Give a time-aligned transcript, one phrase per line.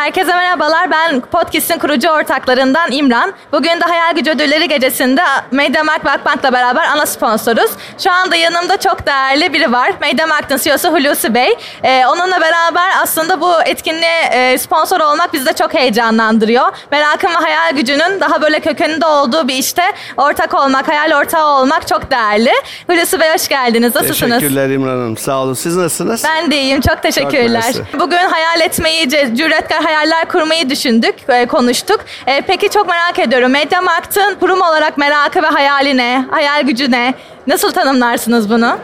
[0.00, 0.90] Herkese merhabalar.
[0.90, 3.32] Ben Podcast'in kurucu ortaklarından İmran.
[3.52, 7.70] Bugün de Hayal Gücü Ödülleri Gecesi'nde MediaMarkt ve Akbank'la beraber ana sponsoruz.
[7.98, 9.92] Şu anda yanımda çok değerli biri var.
[10.00, 11.54] MediaMarkt'ın CEO'su Hulusi Bey.
[11.82, 16.68] Ee, onunla beraber aslında bu etkinliğe e, sponsor olmak bizi de çok heyecanlandırıyor.
[16.90, 19.82] Merakım ve hayal gücünün daha böyle kökeninde olduğu bir işte
[20.16, 22.52] ortak olmak, hayal ortağı olmak çok değerli.
[22.86, 23.94] Hulusi Bey hoş geldiniz.
[23.94, 24.38] Nasılsınız?
[24.38, 25.16] Teşekkürler İmran Hanım.
[25.16, 25.54] Sağ olun.
[25.54, 26.24] Siz nasılsınız?
[26.24, 26.80] Ben de iyiyim.
[26.80, 27.48] Çok teşekkürler.
[27.48, 27.84] mersi.
[28.00, 32.00] Bugün hayal etmeyi, cüretkar hayaller kurmayı düşündük, e, konuştuk.
[32.26, 33.50] E, peki çok merak ediyorum.
[33.50, 36.24] MediaMarkt'ın kurum olarak merakı ve hayali ne?
[36.30, 37.14] Hayal gücü ne?
[37.46, 38.78] Nasıl tanımlarsınız bunu?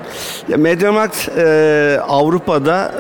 [0.49, 2.93] Ya Mediamarkt e, Avrupa'da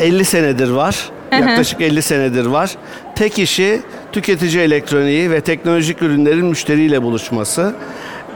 [0.00, 1.10] e, 50 senedir var.
[1.32, 2.70] Yaklaşık 50 senedir var.
[3.16, 3.80] Tek işi
[4.12, 7.74] tüketici elektroniği ve teknolojik ürünlerin müşteriyle buluşması.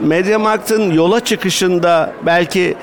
[0.01, 2.75] Mediamarkt'ın yola çıkışında belki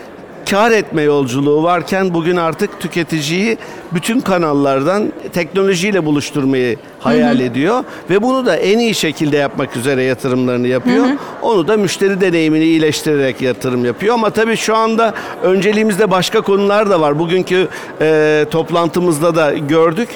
[0.50, 3.58] kar etme yolculuğu varken bugün artık tüketiciyi
[3.92, 10.68] bütün kanallardan teknolojiyle buluşturmayı hayal ediyor ve bunu da en iyi şekilde yapmak üzere yatırımlarını
[10.68, 11.06] yapıyor.
[11.42, 17.00] Onu da müşteri deneyimini iyileştirerek yatırım yapıyor ama tabii şu anda önceliğimizde başka konular da
[17.00, 17.18] var.
[17.18, 17.68] Bugünkü
[18.00, 20.08] e, toplantımızda da gördük.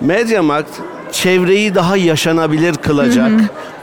[0.00, 0.70] Mediamarkt
[1.12, 3.30] çevreyi daha yaşanabilir kılacak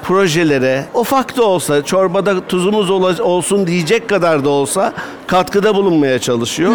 [0.03, 4.93] projelere ufak da olsa çorbada tuzumuz olsun diyecek kadar da olsa
[5.27, 6.73] katkıda bulunmaya çalışıyor.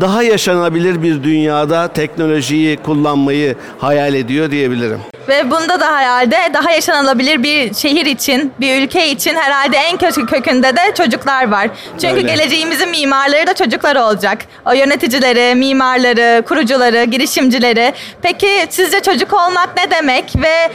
[0.00, 5.00] Daha yaşanabilir bir dünyada teknolojiyi kullanmayı hayal ediyor diyebilirim.
[5.28, 10.26] Ve bunda da hayalde daha yaşanılabilir bir şehir için, bir ülke için herhalde en kötü
[10.26, 11.68] kökünde de çocuklar var.
[12.00, 12.34] Çünkü Öyle.
[12.34, 14.38] geleceğimizin mimarları da çocuklar olacak.
[14.66, 17.92] O yöneticileri, mimarları, kurucuları, girişimcileri.
[18.22, 20.70] Peki sizce çocuk olmak ne demek ve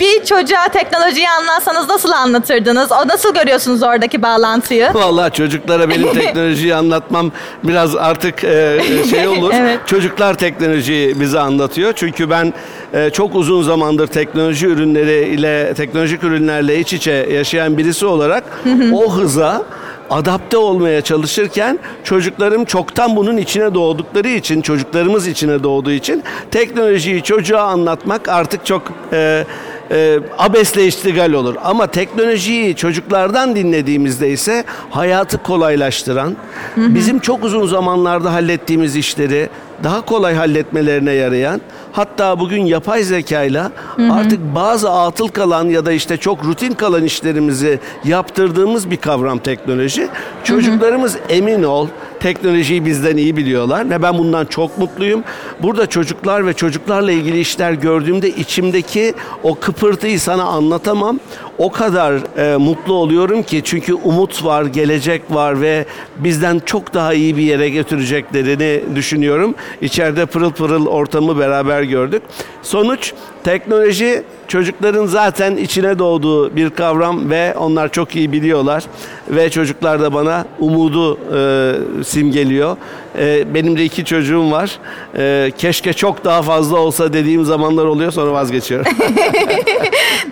[0.00, 2.92] bir çocuğa teknolojiyi anlatsanız nasıl anlatırdınız?
[2.92, 4.90] O nasıl görüyorsunuz oradaki bağlantıyı?
[4.94, 7.32] Vallahi çocuklara benim teknolojiyi anlatmam
[7.64, 9.52] biraz artık e, şey olur.
[9.54, 9.80] Evet.
[9.86, 11.92] Çocuklar teknolojiyi bize anlatıyor.
[11.96, 12.52] Çünkü ben
[12.94, 18.44] e, çok uzun zamandır teknoloji ürünleri ile teknolojik ürünlerle iç içe yaşayan birisi olarak
[18.92, 19.62] o hıza
[20.10, 27.62] adapte olmaya çalışırken çocuklarım çoktan bunun içine doğdukları için çocuklarımız içine doğduğu için teknolojiyi çocuğa
[27.62, 28.82] anlatmak artık çok
[29.12, 29.44] e,
[29.92, 31.54] e, abesle iştigal olur.
[31.64, 36.36] Ama teknolojiyi çocuklardan dinlediğimizde ise hayatı kolaylaştıran,
[36.76, 39.48] bizim çok uzun zamanlarda hallettiğimiz işleri
[39.84, 41.60] daha kolay halletmelerine yarayan,
[41.92, 43.72] hatta bugün yapay zekayla
[44.10, 50.08] artık bazı atıl kalan ya da işte çok rutin kalan işlerimizi yaptırdığımız bir kavram teknoloji.
[50.44, 51.88] Çocuklarımız emin ol
[52.22, 55.24] teknolojiyi bizden iyi biliyorlar ve ben bundan çok mutluyum.
[55.62, 61.20] Burada çocuklar ve çocuklarla ilgili işler gördüğümde içimdeki o kıpırtıyı sana anlatamam.
[61.58, 65.84] O kadar e, mutlu oluyorum ki çünkü umut var, gelecek var ve
[66.16, 69.54] bizden çok daha iyi bir yere götüreceklerini düşünüyorum.
[69.80, 72.22] İçeride pırıl pırıl ortamı beraber gördük.
[72.62, 73.12] Sonuç
[73.44, 78.84] teknoloji çocukların zaten içine doğduğu bir kavram ve onlar çok iyi biliyorlar
[79.28, 82.76] ve çocuklar da bana umudu e, simgeliyor.
[83.18, 84.78] E, benim de iki çocuğum var.
[85.16, 88.86] E, keşke çok daha fazla olsa dediğim zamanlar oluyor sonra vazgeçiyorum.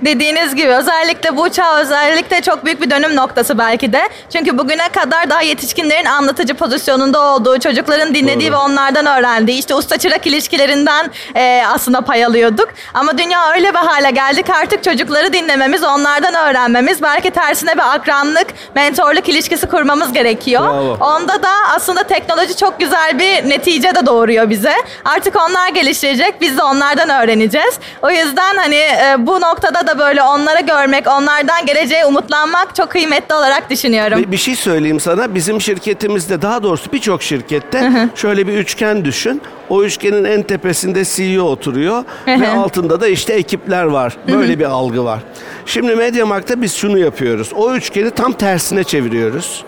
[0.03, 4.09] Dediğiniz gibi özellikle bu çağ özellikle çok büyük bir dönüm noktası belki de.
[4.33, 8.59] Çünkü bugüne kadar daha yetişkinlerin anlatıcı pozisyonunda olduğu, çocukların dinlediği Doğru.
[8.59, 12.69] ve onlardan öğrendiği, işte usta çırak ilişkilerinden e, aslında pay alıyorduk.
[12.95, 17.95] Ama dünya öyle bir hale geldi ki artık çocukları dinlememiz, onlardan öğrenmemiz, belki tersine bir
[17.95, 20.63] akranlık, mentorluk ilişkisi kurmamız gerekiyor.
[20.63, 20.97] Bravo.
[21.01, 24.75] Onda da aslında teknoloji çok güzel bir netice de doğuruyor bize.
[25.05, 27.79] Artık onlar geliştirecek, biz de onlardan öğreneceğiz.
[28.03, 33.35] O yüzden hani e, bu noktada da böyle onları görmek, onlardan geleceğe umutlanmak çok kıymetli
[33.35, 34.19] olarak düşünüyorum.
[34.19, 35.35] Bir, bir şey söyleyeyim sana.
[35.35, 39.43] Bizim şirketimizde daha doğrusu birçok şirkette şöyle bir üçgen düşün.
[39.69, 44.17] O üçgenin en tepesinde CEO oturuyor ve altında da işte ekipler var.
[44.33, 45.21] Böyle bir algı var.
[45.67, 47.53] Şimdi Mediamarkt'ta biz şunu yapıyoruz.
[47.57, 49.65] O üçgeni tam tersine çeviriyoruz.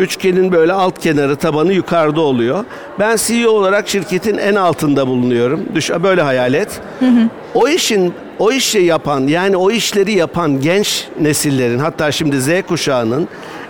[0.00, 2.64] Üçgenin böyle alt kenarı tabanı yukarıda oluyor.
[2.98, 5.62] Ben CEO olarak şirketin en altında bulunuyorum.
[5.74, 6.80] Düş böyle hayal et.
[7.54, 13.28] O işin o işi yapan yani o işleri yapan genç nesillerin hatta şimdi Z kuşağının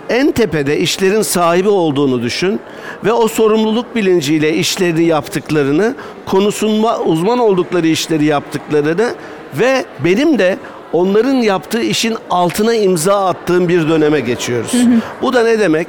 [0.09, 2.59] en tepede işlerin sahibi olduğunu düşün
[3.05, 5.95] ve o sorumluluk bilinciyle işlerini yaptıklarını,
[6.25, 9.13] konusunda uzman oldukları işleri yaptıklarını
[9.59, 10.57] ve benim de
[10.93, 14.73] onların yaptığı işin altına imza attığım bir döneme geçiyoruz.
[15.21, 15.87] Bu da ne demek?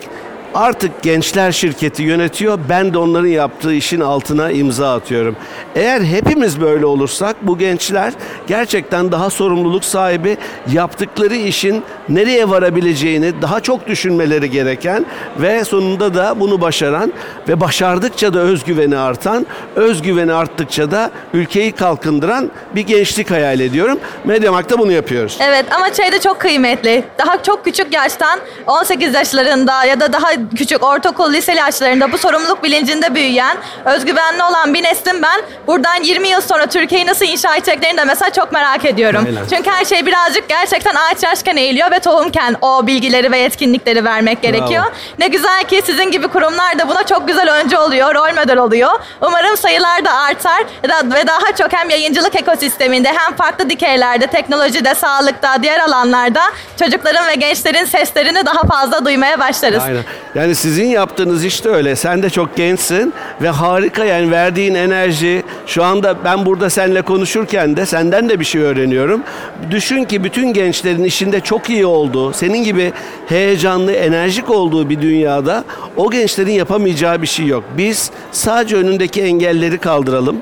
[0.55, 2.59] Artık gençler şirketi yönetiyor.
[2.69, 5.37] Ben de onların yaptığı işin altına imza atıyorum.
[5.75, 8.13] Eğer hepimiz böyle olursak bu gençler
[8.47, 10.37] gerçekten daha sorumluluk sahibi
[10.73, 15.07] yaptıkları işin nereye varabileceğini daha çok düşünmeleri gereken
[15.39, 17.13] ve sonunda da bunu başaran
[17.49, 19.47] ve başardıkça da özgüveni artan,
[19.77, 23.99] özgüveni arttıkça da ülkeyi kalkındıran bir gençlik hayal ediyorum.
[24.25, 25.39] Mediamarkt'ta bunu yapıyoruz.
[25.41, 27.05] Evet ama şey de çok kıymetli.
[27.19, 32.63] Daha çok küçük yaştan 18 yaşlarında ya da daha küçük ortaokul liseli yaşlarında bu sorumluluk
[32.63, 37.99] bilincinde büyüyen, özgüvenli olan bir neslin ben buradan 20 yıl sonra Türkiye'yi nasıl inşa edeceklerini
[37.99, 39.25] de mesela çok merak ediyorum.
[39.27, 39.43] Aynen.
[39.51, 44.43] Çünkü her şey birazcık gerçekten ağaç yaşken eğiliyor ve tohumken o bilgileri ve yetkinlikleri vermek
[44.43, 44.85] gerekiyor.
[45.19, 48.91] Ne güzel ki sizin gibi kurumlar da buna çok güzel öncü oluyor, rol model oluyor.
[49.21, 50.63] Umarım sayılar da artar
[51.05, 56.43] ve daha çok hem yayıncılık ekosisteminde hem farklı dikeylerde, teknolojide, sağlıkta, diğer alanlarda
[56.79, 59.83] çocukların ve gençlerin seslerini daha fazla duymaya başlarız.
[59.83, 60.03] Aynen.
[60.35, 61.97] Yani sizin yaptığınız işte öyle.
[61.97, 63.13] Sen de çok gençsin
[63.43, 65.43] ve harika yani verdiğin enerji.
[65.67, 69.23] Şu anda ben burada seninle konuşurken de senden de bir şey öğreniyorum.
[69.71, 72.93] Düşün ki bütün gençlerin işinde çok iyi olduğu, senin gibi
[73.27, 75.65] heyecanlı, enerjik olduğu bir dünyada
[75.97, 77.65] o gençlerin yapamayacağı bir şey yok.
[77.79, 80.37] Biz sadece önündeki engelleri kaldıralım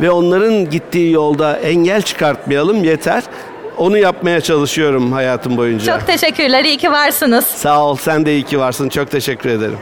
[0.00, 3.22] ve onların gittiği yolda engel çıkartmayalım yeter.
[3.76, 5.98] Onu yapmaya çalışıyorum hayatım boyunca.
[5.98, 7.44] Çok teşekkürler, iyi ki varsınız.
[7.44, 8.88] Sağ ol, sen de iyi ki varsın.
[8.88, 9.78] Çok teşekkür ederim.